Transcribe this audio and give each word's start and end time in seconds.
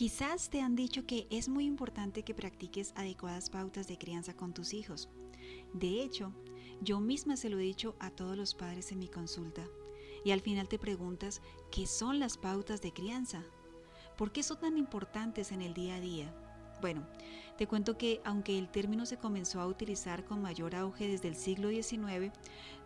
Quizás 0.00 0.48
te 0.48 0.62
han 0.62 0.76
dicho 0.76 1.04
que 1.04 1.26
es 1.28 1.50
muy 1.50 1.66
importante 1.66 2.22
que 2.22 2.32
practiques 2.32 2.94
adecuadas 2.96 3.50
pautas 3.50 3.86
de 3.86 3.98
crianza 3.98 4.34
con 4.34 4.54
tus 4.54 4.72
hijos. 4.72 5.10
De 5.74 6.02
hecho, 6.02 6.32
yo 6.80 7.00
misma 7.00 7.36
se 7.36 7.50
lo 7.50 7.58
he 7.58 7.64
dicho 7.64 7.96
a 7.98 8.10
todos 8.10 8.34
los 8.34 8.54
padres 8.54 8.92
en 8.92 8.98
mi 8.98 9.08
consulta. 9.08 9.62
Y 10.24 10.30
al 10.30 10.40
final 10.40 10.68
te 10.68 10.78
preguntas, 10.78 11.42
¿qué 11.70 11.86
son 11.86 12.18
las 12.18 12.38
pautas 12.38 12.80
de 12.80 12.94
crianza? 12.94 13.44
¿Por 14.16 14.32
qué 14.32 14.42
son 14.42 14.58
tan 14.58 14.78
importantes 14.78 15.52
en 15.52 15.60
el 15.60 15.74
día 15.74 15.96
a 15.96 16.00
día? 16.00 16.34
Bueno, 16.80 17.06
te 17.60 17.66
cuento 17.66 17.98
que 17.98 18.22
aunque 18.24 18.58
el 18.58 18.70
término 18.70 19.04
se 19.04 19.18
comenzó 19.18 19.60
a 19.60 19.66
utilizar 19.66 20.24
con 20.24 20.40
mayor 20.40 20.74
auge 20.74 21.06
desde 21.06 21.28
el 21.28 21.36
siglo 21.36 21.68
XIX, 21.68 22.32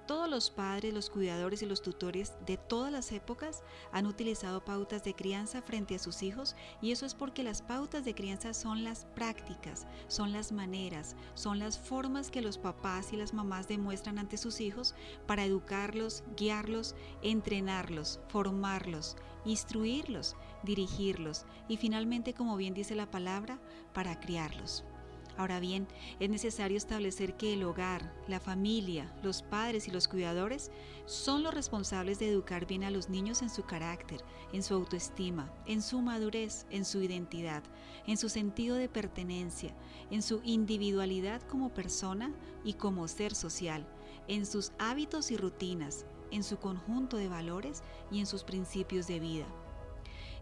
todos 0.09 0.29
los 0.29 0.51
padres, 0.51 0.93
los 0.93 1.11
cuidadores 1.11 1.63
y 1.63 1.67
los 1.67 1.81
tutores 1.81 2.33
de 2.45 2.57
todas 2.57 2.91
las 2.91 3.13
épocas 3.13 3.63
han 3.93 4.05
utilizado 4.05 4.65
pautas 4.65 5.05
de 5.05 5.15
crianza 5.15 5.63
frente 5.63 5.95
a 5.95 6.01
sus 6.01 6.25
hijos 6.25 6.57
y 6.83 6.91
eso 6.91 7.07
es 7.07 7.15
porque 7.15 7.45
las 7.45 7.63
pautas 7.63 8.05
de 8.05 8.17
crianza 8.17 8.53
son 8.53 8.83
las 8.83 9.05
prácticas, 9.15 9.87
son 10.09 10.33
las 10.33 10.51
maneras, 10.51 11.15
son 11.35 11.61
las 11.61 11.79
formas 11.79 12.33
que 12.33 12.43
los 12.43 12.59
papás 12.59 13.13
y 13.13 13.17
las 13.17 13.33
mamás 13.33 13.69
demuestran 13.69 14.19
ante 14.19 14.37
sus 14.39 14.61
hijos 14.61 14.97
para 15.29 15.45
educarlos, 15.45 16.25
guiarlos, 16.37 16.97
entrenarlos, 17.23 18.19
formarlos, 18.27 19.17
instruirlos, 19.45 20.35
dirigirlos 20.65 21.47
y 21.69 21.77
finalmente, 21.77 22.35
como 22.35 22.57
bien 22.57 22.75
dice 22.75 22.95
la 22.95 23.11
palabra, 23.11 23.61
para 23.93 24.19
criarlos. 24.21 24.85
Ahora 25.37 25.59
bien, 25.59 25.89
es 26.21 26.31
necesario 26.31 26.77
establecer 26.77 27.37
que 27.37 27.55
el 27.55 27.65
hogar, 27.65 28.13
la 28.29 28.39
familia, 28.39 29.13
los 29.23 29.43
padres 29.43 29.89
y 29.89 29.91
los 29.91 30.07
cuidadores 30.07 30.71
son 31.07 31.43
los 31.43 31.53
responsables 31.53 32.21
de 32.21 32.29
educar 32.29 32.67
bien 32.67 32.85
a 32.85 32.91
los 32.91 33.09
niños 33.09 33.43
en 33.43 33.51
su 33.51 33.65
carácter, 33.65 34.21
en 34.53 34.63
su 34.63 34.75
autoestima, 34.75 35.53
en 35.67 35.83
su 35.83 36.01
madurez, 36.03 36.67
en 36.71 36.85
su 36.85 37.03
identidad, 37.03 37.65
en 38.07 38.17
su 38.17 38.29
sentido 38.29 38.77
de 38.77 38.89
pertenencia, 38.89 39.75
en 40.11 40.23
su 40.23 40.41
individualidad 40.45 41.43
como 41.43 41.75
persona 41.75 42.33
y 42.63 42.75
como 42.75 43.09
ser 43.09 43.35
social, 43.35 43.89
en 44.29 44.47
sus 44.47 44.71
hábitos 44.79 45.33
y 45.33 45.37
rutinas, 45.37 46.07
en 46.31 46.45
su 46.45 46.59
conjunto 46.59 47.17
de 47.17 47.29
valores 47.29 47.83
y 48.13 48.21
en 48.21 48.27
sus 48.27 48.45
principios 48.45 49.09
de 49.09 49.19
vida. 49.19 49.47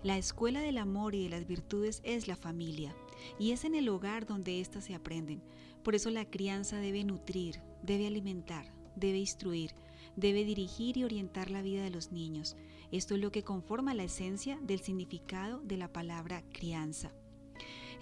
La 0.02 0.18
escuela 0.18 0.60
del 0.60 0.78
amor 0.78 1.14
y 1.14 1.22
de 1.22 1.28
las 1.28 1.46
virtudes 1.46 2.00
es 2.04 2.26
la 2.26 2.34
familia, 2.34 2.92
y 3.38 3.52
es 3.52 3.64
en 3.64 3.76
el 3.76 3.88
hogar 3.88 4.26
donde 4.26 4.60
éstas 4.60 4.84
se 4.84 4.96
aprenden. 4.96 5.40
Por 5.84 5.94
eso 5.94 6.10
la 6.10 6.24
crianza 6.24 6.78
debe 6.78 7.04
nutrir, 7.04 7.60
debe 7.84 8.08
alimentar, 8.08 8.72
debe 8.96 9.18
instruir, 9.18 9.76
debe 10.16 10.44
dirigir 10.44 10.96
y 10.96 11.04
orientar 11.04 11.50
la 11.50 11.62
vida 11.62 11.84
de 11.84 11.90
los 11.90 12.10
niños. 12.10 12.56
Esto 12.90 13.14
es 13.14 13.20
lo 13.20 13.30
que 13.30 13.44
conforma 13.44 13.94
la 13.94 14.02
esencia 14.02 14.58
del 14.60 14.80
significado 14.80 15.60
de 15.60 15.76
la 15.76 15.92
palabra 15.92 16.42
crianza. 16.52 17.12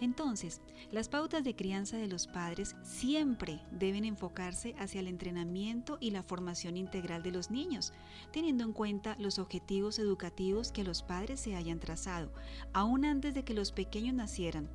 Entonces, 0.00 0.62
las 0.90 1.10
pautas 1.10 1.44
de 1.44 1.54
crianza 1.54 1.98
de 1.98 2.08
los 2.08 2.26
padres 2.26 2.74
siempre 2.82 3.60
deben 3.70 4.06
enfocarse 4.06 4.74
hacia 4.78 5.00
el 5.00 5.08
entrenamiento 5.08 5.98
y 6.00 6.10
la 6.10 6.22
formación 6.22 6.78
integral 6.78 7.22
de 7.22 7.32
los 7.32 7.50
niños, 7.50 7.92
teniendo 8.32 8.64
en 8.64 8.72
cuenta 8.72 9.16
los 9.18 9.38
objetivos 9.38 9.98
educativos 9.98 10.72
que 10.72 10.84
los 10.84 11.02
padres 11.02 11.40
se 11.40 11.54
hayan 11.54 11.80
trazado, 11.80 12.32
aún 12.72 13.04
antes 13.04 13.34
de 13.34 13.44
que 13.44 13.52
los 13.52 13.72
pequeños 13.72 14.14
nacieran, 14.14 14.68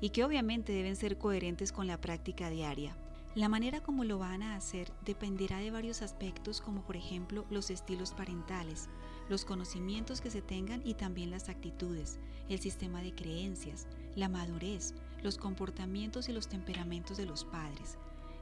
y 0.00 0.10
que 0.10 0.24
obviamente 0.24 0.72
deben 0.72 0.96
ser 0.96 1.16
coherentes 1.16 1.72
con 1.72 1.86
la 1.86 1.98
práctica 1.98 2.50
diaria. 2.50 2.96
La 3.34 3.48
manera 3.48 3.82
como 3.82 4.04
lo 4.04 4.18
van 4.18 4.42
a 4.42 4.56
hacer 4.56 4.92
dependerá 5.04 5.58
de 5.58 5.70
varios 5.70 6.00
aspectos 6.00 6.60
como 6.60 6.82
por 6.82 6.96
ejemplo 6.96 7.44
los 7.50 7.70
estilos 7.70 8.12
parentales, 8.12 8.88
los 9.28 9.44
conocimientos 9.44 10.20
que 10.20 10.30
se 10.30 10.42
tengan 10.42 10.82
y 10.84 10.94
también 10.94 11.30
las 11.30 11.48
actitudes, 11.48 12.18
el 12.48 12.58
sistema 12.58 13.02
de 13.02 13.14
creencias, 13.14 13.86
la 14.14 14.28
madurez, 14.28 14.94
los 15.22 15.38
comportamientos 15.38 16.28
y 16.28 16.32
los 16.32 16.48
temperamentos 16.48 17.16
de 17.16 17.26
los 17.26 17.44
padres. 17.44 17.98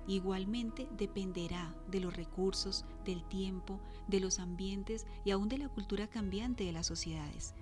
Igualmente 0.07 0.87
dependerá 0.99 1.75
de 1.91 2.01
los 2.01 2.15
recursos, 2.15 2.85
del 3.05 3.27
tiempo, 3.29 3.81
de 4.07 4.21
los 4.21 4.39
ambientes 4.39 5.07
y 5.25 5.31
aún 5.31 5.49
de 5.49 5.59
la 5.59 5.69
cultura 5.69 6.09
cambiante 6.09 6.65
de 6.65 6.73
las 6.73 6.87
sociedades. 6.87 7.55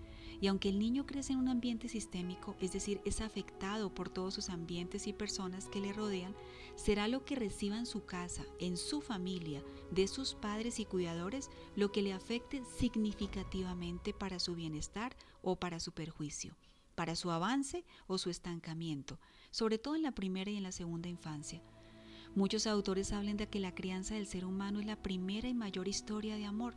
Y 0.42 0.48
aunque 0.48 0.70
el 0.70 0.80
niño 0.80 1.06
crece 1.06 1.34
en 1.34 1.38
un 1.38 1.48
ambiente 1.48 1.88
sistémico, 1.88 2.56
es 2.58 2.72
decir, 2.72 3.00
es 3.04 3.20
afectado 3.20 3.94
por 3.94 4.08
todos 4.08 4.34
sus 4.34 4.50
ambientes 4.50 5.06
y 5.06 5.12
personas 5.12 5.68
que 5.68 5.78
le 5.78 5.92
rodean, 5.92 6.34
será 6.74 7.06
lo 7.06 7.24
que 7.24 7.36
reciba 7.36 7.78
en 7.78 7.86
su 7.86 8.06
casa, 8.06 8.44
en 8.58 8.76
su 8.76 9.00
familia, 9.00 9.62
de 9.92 10.08
sus 10.08 10.34
padres 10.34 10.80
y 10.80 10.84
cuidadores, 10.84 11.48
lo 11.76 11.92
que 11.92 12.02
le 12.02 12.12
afecte 12.12 12.64
significativamente 12.76 14.12
para 14.12 14.40
su 14.40 14.56
bienestar 14.56 15.14
o 15.42 15.54
para 15.54 15.78
su 15.78 15.92
perjuicio, 15.92 16.56
para 16.96 17.14
su 17.14 17.30
avance 17.30 17.84
o 18.08 18.18
su 18.18 18.28
estancamiento, 18.28 19.20
sobre 19.52 19.78
todo 19.78 19.94
en 19.94 20.02
la 20.02 20.10
primera 20.10 20.50
y 20.50 20.56
en 20.56 20.64
la 20.64 20.72
segunda 20.72 21.08
infancia. 21.08 21.62
Muchos 22.34 22.66
autores 22.66 23.12
hablan 23.12 23.36
de 23.36 23.48
que 23.48 23.60
la 23.60 23.76
crianza 23.76 24.16
del 24.16 24.26
ser 24.26 24.44
humano 24.44 24.80
es 24.80 24.86
la 24.86 25.00
primera 25.00 25.46
y 25.46 25.54
mayor 25.54 25.86
historia 25.86 26.34
de 26.34 26.46
amor. 26.46 26.74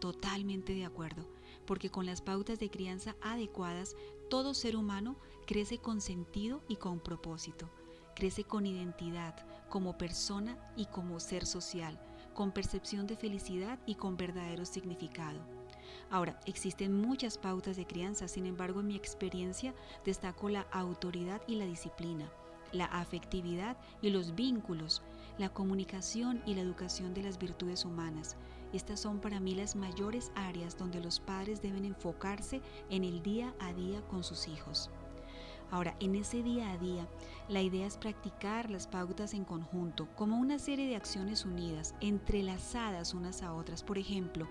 Totalmente 0.00 0.74
de 0.74 0.84
acuerdo 0.84 1.35
porque 1.66 1.90
con 1.90 2.06
las 2.06 2.20
pautas 2.20 2.58
de 2.58 2.70
crianza 2.70 3.16
adecuadas, 3.20 3.96
todo 4.30 4.54
ser 4.54 4.76
humano 4.76 5.16
crece 5.46 5.78
con 5.78 6.00
sentido 6.00 6.62
y 6.68 6.76
con 6.76 7.00
propósito, 7.00 7.68
crece 8.14 8.44
con 8.44 8.66
identidad, 8.66 9.34
como 9.68 9.98
persona 9.98 10.56
y 10.76 10.86
como 10.86 11.20
ser 11.20 11.46
social, 11.46 12.00
con 12.34 12.52
percepción 12.52 13.06
de 13.06 13.16
felicidad 13.16 13.78
y 13.86 13.96
con 13.96 14.16
verdadero 14.16 14.64
significado. 14.64 15.40
Ahora, 16.10 16.38
existen 16.46 17.00
muchas 17.00 17.38
pautas 17.38 17.76
de 17.76 17.86
crianza, 17.86 18.28
sin 18.28 18.46
embargo, 18.46 18.80
en 18.80 18.88
mi 18.88 18.96
experiencia 18.96 19.74
destaco 20.04 20.48
la 20.48 20.62
autoridad 20.72 21.42
y 21.46 21.56
la 21.56 21.66
disciplina, 21.66 22.30
la 22.72 22.86
afectividad 22.86 23.76
y 24.02 24.10
los 24.10 24.34
vínculos, 24.34 25.02
la 25.38 25.48
comunicación 25.48 26.42
y 26.46 26.54
la 26.54 26.62
educación 26.62 27.14
de 27.14 27.22
las 27.22 27.38
virtudes 27.38 27.84
humanas, 27.84 28.36
estas 28.72 29.00
son 29.00 29.20
para 29.20 29.40
mí 29.40 29.54
las 29.54 29.76
mayores 29.76 30.32
áreas 30.34 30.76
donde 30.76 31.00
los 31.00 31.20
padres 31.20 31.62
deben 31.62 31.84
enfocarse 31.84 32.60
en 32.90 33.04
el 33.04 33.22
día 33.22 33.54
a 33.60 33.72
día 33.72 34.00
con 34.08 34.24
sus 34.24 34.48
hijos. 34.48 34.90
Ahora, 35.70 35.96
en 35.98 36.14
ese 36.14 36.42
día 36.42 36.70
a 36.70 36.78
día, 36.78 37.08
la 37.48 37.60
idea 37.60 37.86
es 37.86 37.96
practicar 37.96 38.70
las 38.70 38.86
pautas 38.86 39.34
en 39.34 39.44
conjunto, 39.44 40.08
como 40.14 40.38
una 40.38 40.58
serie 40.58 40.86
de 40.86 40.96
acciones 40.96 41.44
unidas, 41.44 41.94
entrelazadas 42.00 43.14
unas 43.14 43.42
a 43.42 43.52
otras. 43.52 43.82
Por 43.82 43.98
ejemplo, 43.98 44.46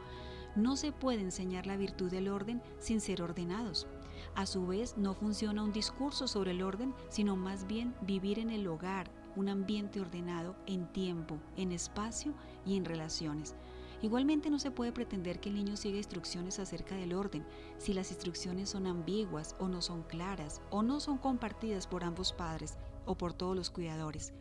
no 0.55 0.75
se 0.75 0.91
puede 0.91 1.21
enseñar 1.21 1.67
la 1.67 1.77
virtud 1.77 2.11
del 2.11 2.27
orden 2.27 2.61
sin 2.79 2.99
ser 2.99 3.21
ordenados. 3.21 3.87
A 4.35 4.45
su 4.45 4.67
vez, 4.67 4.97
no 4.97 5.13
funciona 5.13 5.63
un 5.63 5.71
discurso 5.71 6.27
sobre 6.27 6.51
el 6.51 6.61
orden, 6.61 6.93
sino 7.09 7.35
más 7.35 7.65
bien 7.67 7.95
vivir 8.01 8.39
en 8.39 8.49
el 8.49 8.67
hogar, 8.67 9.09
un 9.35 9.49
ambiente 9.49 9.99
ordenado 10.01 10.55
en 10.65 10.91
tiempo, 10.91 11.37
en 11.55 11.71
espacio 11.71 12.33
y 12.65 12.75
en 12.75 12.85
relaciones. 12.85 13.55
Igualmente 14.01 14.49
no 14.49 14.59
se 14.59 14.71
puede 14.71 14.91
pretender 14.91 15.39
que 15.39 15.49
el 15.49 15.55
niño 15.55 15.77
siga 15.77 15.97
instrucciones 15.97 16.59
acerca 16.59 16.95
del 16.95 17.13
orden 17.13 17.45
si 17.77 17.93
las 17.93 18.11
instrucciones 18.11 18.69
son 18.69 18.87
ambiguas 18.87 19.55
o 19.59 19.67
no 19.67 19.81
son 19.81 20.03
claras 20.03 20.61
o 20.69 20.83
no 20.83 20.99
son 20.99 21.17
compartidas 21.17 21.87
por 21.87 22.03
ambos 22.03 22.33
padres 22.33 22.77
o 23.05 23.15
por 23.15 23.33
todos 23.33 23.55
los 23.55 23.69
cuidadores. 23.69 24.33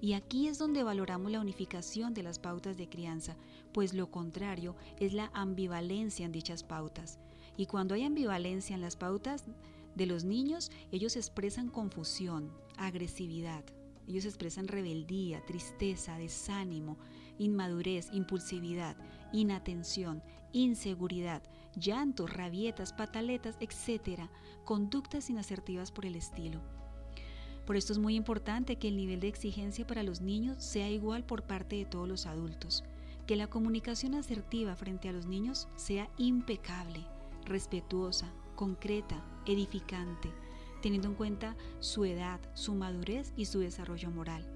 Y 0.00 0.14
aquí 0.14 0.48
es 0.48 0.58
donde 0.58 0.82
valoramos 0.82 1.30
la 1.30 1.40
unificación 1.40 2.12
de 2.12 2.24
las 2.24 2.40
pautas 2.40 2.76
de 2.76 2.88
crianza, 2.88 3.36
pues 3.72 3.94
lo 3.94 4.10
contrario 4.10 4.74
es 4.98 5.12
la 5.12 5.30
ambivalencia 5.32 6.26
en 6.26 6.32
dichas 6.32 6.64
pautas. 6.64 7.20
Y 7.56 7.66
cuando 7.66 7.94
hay 7.94 8.02
ambivalencia 8.02 8.74
en 8.74 8.80
las 8.80 8.96
pautas 8.96 9.44
de 9.94 10.06
los 10.06 10.24
niños, 10.24 10.72
ellos 10.90 11.14
expresan 11.16 11.68
confusión, 11.68 12.50
agresividad, 12.76 13.62
ellos 14.08 14.24
expresan 14.24 14.66
rebeldía, 14.66 15.44
tristeza, 15.46 16.18
desánimo, 16.18 16.98
inmadurez, 17.42 18.08
impulsividad, 18.12 18.96
inatención, 19.32 20.22
inseguridad, 20.52 21.42
llantos, 21.74 22.32
rabietas, 22.32 22.92
pataletas, 22.92 23.56
etc. 23.60 24.28
Conductas 24.64 25.30
inasertivas 25.30 25.90
por 25.90 26.06
el 26.06 26.14
estilo. 26.14 26.60
Por 27.66 27.76
esto 27.76 27.92
es 27.92 27.98
muy 27.98 28.16
importante 28.16 28.76
que 28.76 28.88
el 28.88 28.96
nivel 28.96 29.20
de 29.20 29.28
exigencia 29.28 29.86
para 29.86 30.02
los 30.02 30.20
niños 30.20 30.62
sea 30.62 30.90
igual 30.90 31.24
por 31.24 31.44
parte 31.44 31.76
de 31.76 31.84
todos 31.84 32.08
los 32.08 32.26
adultos, 32.26 32.84
que 33.26 33.36
la 33.36 33.46
comunicación 33.46 34.14
asertiva 34.14 34.74
frente 34.74 35.08
a 35.08 35.12
los 35.12 35.26
niños 35.26 35.68
sea 35.76 36.10
impecable, 36.18 37.06
respetuosa, 37.44 38.32
concreta, 38.56 39.24
edificante, 39.46 40.30
teniendo 40.82 41.08
en 41.08 41.14
cuenta 41.14 41.56
su 41.78 42.04
edad, 42.04 42.40
su 42.54 42.74
madurez 42.74 43.32
y 43.36 43.44
su 43.44 43.60
desarrollo 43.60 44.10
moral. 44.10 44.51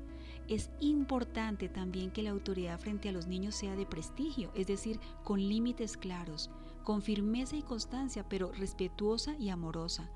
Es 0.49 0.71
importante 0.81 1.69
también 1.69 2.13
que 2.13 2.23
la 2.23 2.31
autoridad 2.31 2.79
frente 2.79 3.09
a 3.09 3.13
los 3.13 3.27
niños 3.27 3.57
sea 3.57 3.75
de 3.75 3.85
prestigio, 3.85 4.53
es 4.55 4.69
decir, 4.69 5.01
con 5.25 5.41
límites 5.41 5.97
claros, 5.97 6.51
con 6.85 7.03
firmeza 7.03 7.57
y 7.57 7.63
constancia, 7.63 8.29
pero 8.29 8.53
respetuosa 8.53 9.37
y 9.39 9.49
amorosa. 9.49 10.09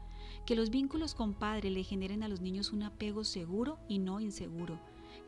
Que 0.46 0.54
los 0.54 0.70
vínculos 0.70 1.16
con 1.16 1.34
padre 1.34 1.70
le 1.70 1.82
generen 1.82 2.22
a 2.22 2.28
los 2.28 2.40
niños 2.40 2.72
un 2.72 2.84
apego 2.84 3.24
seguro 3.24 3.78
y 3.88 3.98
no 3.98 4.20
inseguro, 4.20 4.78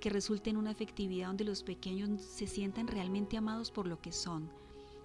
que 0.00 0.08
resulte 0.08 0.50
en 0.50 0.56
una 0.56 0.70
afectividad 0.70 1.26
donde 1.26 1.44
los 1.44 1.64
pequeños 1.64 2.20
se 2.20 2.46
sientan 2.46 2.86
realmente 2.86 3.36
amados 3.36 3.72
por 3.72 3.88
lo 3.88 4.00
que 4.00 4.12
son, 4.12 4.50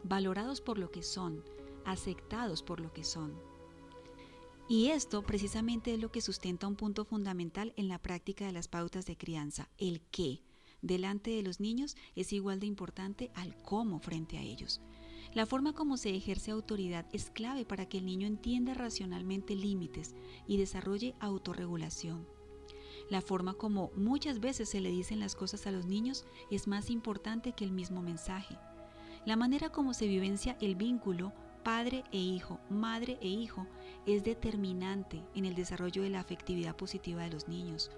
valorados 0.03 0.61
por 0.61 0.77
lo 0.77 0.91
que 0.91 1.01
son, 1.01 1.43
aceptados 1.85 2.61
por 2.61 2.79
lo 2.79 2.93
que 2.93 3.03
son. 3.03 3.33
Y 4.69 4.87
esto 4.87 5.21
precisamente 5.23 5.93
es 5.93 5.99
lo 6.01 6.11
que 6.11 6.21
sustenta 6.21 6.67
un 6.67 6.75
punto 6.75 7.05
fundamental 7.05 7.73
en 7.77 7.87
la 7.87 7.99
práctica 7.99 8.45
de 8.45 8.51
las 8.51 8.67
pautas 8.67 9.05
de 9.05 9.15
crianza, 9.15 9.69
el 9.77 10.01
qué. 10.11 10.41
Delante 10.81 11.31
de 11.31 11.41
los 11.41 11.61
niños 11.61 11.95
es 12.15 12.33
igual 12.33 12.59
de 12.59 12.67
importante 12.67 13.31
al 13.33 13.55
cómo 13.63 13.99
frente 13.99 14.37
a 14.37 14.41
ellos. 14.41 14.81
La 15.33 15.45
forma 15.45 15.73
como 15.73 15.95
se 15.95 16.15
ejerce 16.15 16.51
autoridad 16.51 17.05
es 17.13 17.29
clave 17.29 17.65
para 17.65 17.87
que 17.87 17.99
el 17.99 18.05
niño 18.05 18.27
entienda 18.27 18.73
racionalmente 18.73 19.55
límites 19.55 20.15
y 20.47 20.57
desarrolle 20.57 21.15
autorregulación. 21.19 22.27
La 23.09 23.21
forma 23.21 23.53
como 23.53 23.91
muchas 23.95 24.41
veces 24.41 24.69
se 24.69 24.81
le 24.81 24.89
dicen 24.89 25.21
las 25.21 25.35
cosas 25.35 25.65
a 25.65 25.71
los 25.71 25.85
niños 25.85 26.25
es 26.51 26.67
más 26.67 26.89
importante 26.89 27.53
que 27.53 27.63
el 27.63 27.71
mismo 27.71 28.01
mensaje. 28.01 28.57
La 29.25 29.37
manera 29.37 29.69
como 29.69 29.93
se 29.93 30.07
vivencia 30.07 30.57
el 30.59 30.75
vínculo 30.75 31.31
padre 31.63 32.03
e 32.13 32.17
hijo, 32.17 32.59
madre 32.69 33.17
e 33.21 33.27
hijo, 33.27 33.67
es 34.07 34.23
determinante 34.23 35.21
en 35.35 35.45
el 35.45 35.53
desarrollo 35.53 36.01
de 36.01 36.09
la 36.09 36.21
afectividad 36.21 36.75
positiva 36.75 37.21
de 37.23 37.29
los 37.29 37.47
niños. 37.47 37.91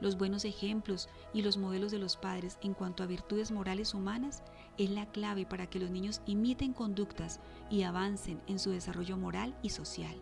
Los 0.00 0.16
buenos 0.16 0.44
ejemplos 0.44 1.08
y 1.34 1.42
los 1.42 1.56
modelos 1.56 1.90
de 1.90 1.98
los 1.98 2.16
padres 2.16 2.56
en 2.62 2.72
cuanto 2.72 3.02
a 3.02 3.06
virtudes 3.06 3.50
morales 3.50 3.92
humanas 3.92 4.44
es 4.78 4.90
la 4.90 5.06
clave 5.06 5.44
para 5.44 5.66
que 5.68 5.80
los 5.80 5.90
niños 5.90 6.22
imiten 6.26 6.72
conductas 6.72 7.40
y 7.68 7.82
avancen 7.82 8.40
en 8.46 8.60
su 8.60 8.70
desarrollo 8.70 9.16
moral 9.16 9.56
y 9.60 9.70
social. 9.70 10.16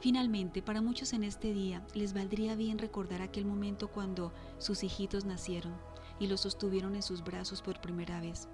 Finalmente, 0.00 0.60
para 0.60 0.82
muchos 0.82 1.14
en 1.14 1.24
este 1.24 1.54
día 1.54 1.82
les 1.94 2.12
valdría 2.12 2.54
bien 2.54 2.78
recordar 2.78 3.22
aquel 3.22 3.46
momento 3.46 3.88
cuando 3.88 4.32
sus 4.58 4.84
hijitos 4.84 5.24
nacieron 5.24 5.74
y 6.18 6.26
los 6.26 6.42
sostuvieron 6.42 6.94
en 6.94 7.02
sus 7.02 7.24
brazos 7.24 7.62
por 7.62 7.80
primera 7.80 8.20
vez. 8.20 8.48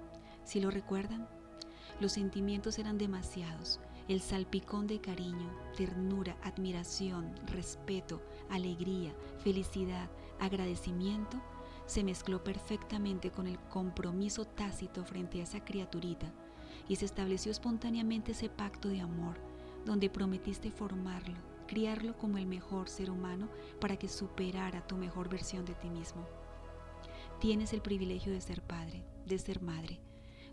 ¿Si 0.45 0.61
lo 0.61 0.71
recuerdan? 0.71 1.27
Los 1.99 2.13
sentimientos 2.13 2.79
eran 2.79 2.97
demasiados. 2.97 3.81
El 4.07 4.21
salpicón 4.21 4.87
de 4.87 5.01
cariño, 5.01 5.51
ternura, 5.75 6.37
admiración, 6.41 7.35
respeto, 7.47 8.21
alegría, 8.49 9.13
felicidad, 9.39 10.09
agradecimiento 10.39 11.41
se 11.87 12.05
mezcló 12.05 12.41
perfectamente 12.41 13.31
con 13.31 13.47
el 13.47 13.59
compromiso 13.69 14.45
tácito 14.45 15.03
frente 15.03 15.39
a 15.39 15.43
esa 15.43 15.63
criaturita 15.63 16.31
y 16.87 16.95
se 16.95 17.05
estableció 17.05 17.51
espontáneamente 17.51 18.31
ese 18.31 18.49
pacto 18.49 18.87
de 18.87 19.01
amor 19.01 19.35
donde 19.85 20.09
prometiste 20.09 20.71
formarlo, 20.71 21.35
criarlo 21.67 22.17
como 22.17 22.37
el 22.37 22.45
mejor 22.45 22.87
ser 22.87 23.09
humano 23.09 23.49
para 23.81 23.97
que 23.97 24.07
superara 24.07 24.87
tu 24.87 24.95
mejor 24.95 25.27
versión 25.27 25.65
de 25.65 25.73
ti 25.75 25.89
mismo. 25.89 26.25
Tienes 27.39 27.73
el 27.73 27.81
privilegio 27.81 28.31
de 28.31 28.41
ser 28.41 28.61
padre, 28.61 29.05
de 29.25 29.37
ser 29.37 29.61
madre, 29.61 29.99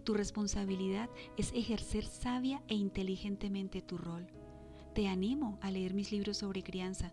tu 0.05 0.15
responsabilidad 0.15 1.09
es 1.37 1.53
ejercer 1.55 2.05
sabia 2.05 2.63
e 2.69 2.75
inteligentemente 2.75 3.83
tu 3.83 3.99
rol. 3.99 4.27
Te 4.95 5.09
animo 5.09 5.59
a 5.61 5.71
leer 5.71 5.95
mis 5.95 6.13
libros 6.13 6.39
sobre 6.39 6.63
crianza. 6.63 7.13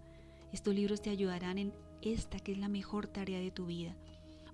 Estos 0.51 0.75
libros 0.75 1.01
te 1.01 1.09
ayudarán 1.09 1.57
en 1.57 1.73
esta 2.01 2.39
que 2.39 2.51
es 2.51 2.57
la 2.57 2.67
mejor 2.67 3.07
tarea 3.07 3.39
de 3.39 3.51
tu 3.51 3.65
vida. 3.65 3.95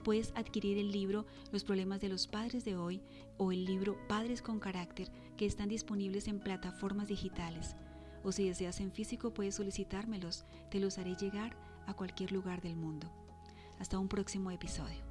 Puedes 0.03 0.31
adquirir 0.35 0.77
el 0.77 0.91
libro 0.91 1.25
Los 1.51 1.63
problemas 1.63 1.99
de 1.99 2.09
los 2.09 2.27
padres 2.27 2.63
de 2.63 2.77
hoy 2.77 3.01
o 3.37 3.51
el 3.51 3.65
libro 3.65 3.97
Padres 4.07 4.41
con 4.41 4.59
carácter 4.59 5.11
que 5.35 5.45
están 5.45 5.67
disponibles 5.67 6.27
en 6.27 6.39
plataformas 6.39 7.07
digitales. 7.07 7.75
O 8.23 8.31
si 8.31 8.47
deseas 8.47 8.79
en 8.79 8.91
físico 8.91 9.33
puedes 9.33 9.55
solicitármelos. 9.55 10.45
Te 10.69 10.79
los 10.79 10.97
haré 10.97 11.15
llegar 11.15 11.57
a 11.87 11.93
cualquier 11.93 12.31
lugar 12.31 12.61
del 12.61 12.75
mundo. 12.75 13.11
Hasta 13.79 13.99
un 13.99 14.07
próximo 14.07 14.51
episodio. 14.51 15.06